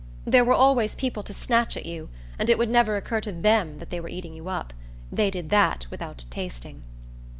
[0.25, 2.09] There were always people to snatch at you,
[2.39, 4.73] and it would never occur to THEM that they were eating you up.
[5.11, 6.81] They did that without tasting.